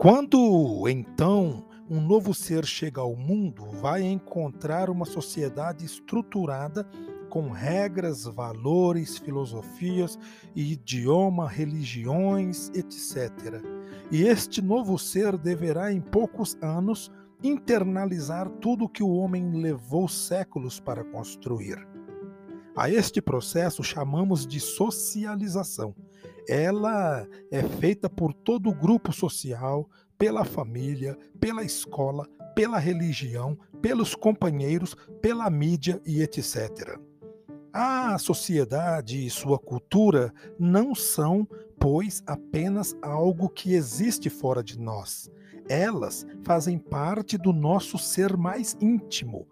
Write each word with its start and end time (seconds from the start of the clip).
Quando 0.00 0.88
então 0.88 1.62
um 1.86 2.00
novo 2.00 2.32
ser 2.32 2.64
chega 2.64 3.02
ao 3.02 3.14
mundo, 3.14 3.66
vai 3.82 4.00
encontrar 4.00 4.88
uma 4.88 5.04
sociedade 5.04 5.84
estruturada 5.84 6.88
com 7.28 7.50
regras, 7.50 8.24
valores, 8.24 9.18
filosofias, 9.18 10.18
idioma, 10.56 11.46
religiões, 11.46 12.70
etc. 12.70 13.62
E 14.10 14.22
este 14.22 14.62
novo 14.62 14.98
ser 14.98 15.36
deverá, 15.36 15.92
em 15.92 16.00
poucos 16.00 16.56
anos, 16.62 17.10
internalizar 17.42 18.48
tudo 18.48 18.88
que 18.88 19.02
o 19.02 19.10
homem 19.10 19.52
levou 19.60 20.08
séculos 20.08 20.80
para 20.80 21.04
construir. 21.04 21.76
A 22.76 22.88
este 22.88 23.20
processo 23.20 23.82
chamamos 23.82 24.46
de 24.46 24.60
socialização. 24.60 25.94
Ela 26.48 27.26
é 27.50 27.62
feita 27.62 28.08
por 28.08 28.32
todo 28.32 28.70
o 28.70 28.74
grupo 28.74 29.12
social, 29.12 29.88
pela 30.18 30.44
família, 30.44 31.18
pela 31.38 31.64
escola, 31.64 32.26
pela 32.54 32.78
religião, 32.78 33.58
pelos 33.80 34.14
companheiros, 34.14 34.96
pela 35.20 35.48
mídia 35.50 36.00
e 36.04 36.22
etc. 36.22 36.98
A 37.72 38.18
sociedade 38.18 39.24
e 39.24 39.30
sua 39.30 39.58
cultura 39.58 40.32
não 40.58 40.94
são, 40.94 41.46
pois, 41.78 42.22
apenas 42.26 42.96
algo 43.00 43.48
que 43.48 43.74
existe 43.74 44.28
fora 44.28 44.62
de 44.62 44.78
nós. 44.78 45.30
Elas 45.68 46.26
fazem 46.42 46.78
parte 46.78 47.38
do 47.38 47.52
nosso 47.52 47.96
ser 47.96 48.36
mais 48.36 48.76
íntimo, 48.80 49.46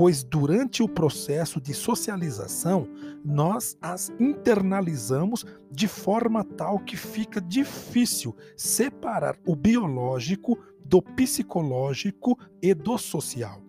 pois 0.00 0.24
durante 0.24 0.82
o 0.82 0.88
processo 0.88 1.60
de 1.60 1.74
socialização, 1.74 2.88
nós 3.22 3.76
as 3.82 4.10
internalizamos 4.18 5.44
de 5.70 5.86
forma 5.86 6.42
tal 6.42 6.78
que 6.78 6.96
fica 6.96 7.38
difícil 7.38 8.34
separar 8.56 9.36
o 9.46 9.54
biológico 9.54 10.58
do 10.82 11.02
psicológico 11.02 12.38
e 12.62 12.72
do 12.72 12.96
social. 12.96 13.60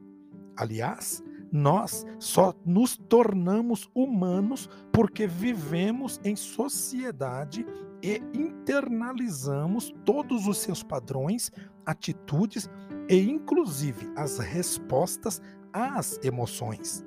Aliás, 0.55 1.21
nós 1.51 2.05
só 2.17 2.55
nos 2.65 2.95
tornamos 2.95 3.89
humanos 3.93 4.69
porque 4.93 5.27
vivemos 5.27 6.17
em 6.23 6.37
sociedade 6.37 7.65
e 8.01 8.21
internalizamos 8.33 9.93
todos 10.05 10.47
os 10.47 10.59
seus 10.59 10.81
padrões, 10.81 11.51
atitudes 11.85 12.69
e, 13.09 13.19
inclusive, 13.29 14.09
as 14.15 14.39
respostas 14.39 15.41
às 15.73 16.19
emoções. 16.23 17.05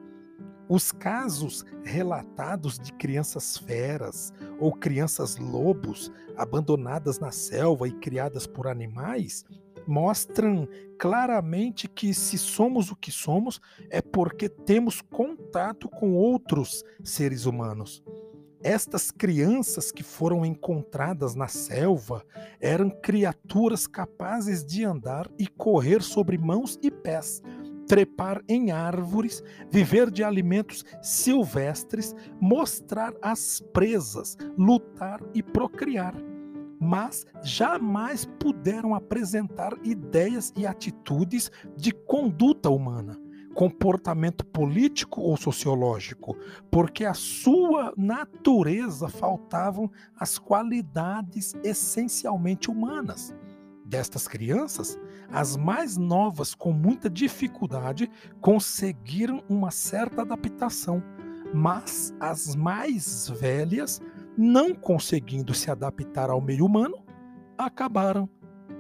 Os 0.69 0.91
casos 0.91 1.65
relatados 1.85 2.79
de 2.79 2.93
crianças 2.95 3.59
feras 3.59 4.33
ou 4.59 4.73
crianças 4.73 5.37
lobos 5.37 6.11
abandonadas 6.37 7.19
na 7.19 7.31
selva 7.31 7.87
e 7.87 7.93
criadas 7.93 8.47
por 8.47 8.67
animais 8.67 9.45
mostram 9.87 10.67
claramente 10.99 11.87
que 11.87 12.15
se 12.15 12.39
somos 12.39 12.91
o 12.91 12.97
que 12.97 13.13
somos 13.13 13.61
é 13.91 14.01
porque 14.01 14.49
temos 14.49 15.03
contato 15.03 15.89
com 15.89 16.15
outros 16.15 16.83
seres 17.03 17.45
humanos. 17.45 18.03
Estas 18.63 19.11
crianças 19.11 19.93
que 19.93 20.03
foram 20.03 20.43
encontradas 20.47 21.35
na 21.35 21.49
selva 21.49 22.25
eram 22.59 22.89
criaturas 22.89 23.87
capazes 23.87 24.65
de 24.65 24.83
andar 24.83 25.31
e 25.39 25.47
correr 25.47 26.03
sobre 26.03 26.39
mãos 26.39 26.79
e 26.83 26.91
pés, 26.91 27.43
trepar 27.87 28.43
em 28.49 28.71
árvores, 28.71 29.43
viver 29.71 30.11
de 30.11 30.23
alimentos 30.23 30.85
silvestres, 31.03 32.15
mostrar 32.41 33.13
as 33.23 33.61
presas, 33.73 34.37
lutar 34.57 35.21
e 35.35 35.43
procriar. 35.43 36.15
Mas 36.81 37.25
jamais 37.43 38.27
puderam 38.39 38.95
apresentar 38.95 39.73
ideias 39.83 40.53
e 40.57 40.67
atitudes 40.67 41.51
de 41.77 41.93
conduta 41.93 42.69
humana, 42.69 43.19
comportamento 43.55 44.45
político 44.45 45.23
ou 45.23 45.37
sociológico, 45.37 46.37
porque 46.71 47.05
a 47.05 47.15
sua 47.15 47.95
natureza 47.97 49.09
faltavam 49.09 49.91
as 50.19 50.39
qualidades 50.39 51.55
essencialmente 51.63 52.71
humanas 52.71 53.35
destas 53.85 54.27
crianças, 54.27 54.99
as 55.31 55.57
mais 55.57 55.97
novas, 55.97 56.55
com 56.55 56.73
muita 56.73 57.11
dificuldade, 57.11 58.11
conseguiram 58.41 59.43
uma 59.49 59.71
certa 59.71 60.23
adaptação, 60.23 61.03
mas 61.53 62.15
as 62.19 62.57
mais 62.57 63.29
velhas, 63.29 64.01
não 64.37 64.75
conseguindo 64.75 65.53
se 65.55 65.71
adaptar 65.71 66.31
ao 66.31 66.41
meio 66.41 66.65
humano, 66.65 67.05
acabaram 67.59 68.29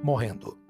morrendo. 0.02 0.63